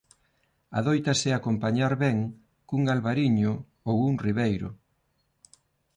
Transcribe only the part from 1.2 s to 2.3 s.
acompañar ben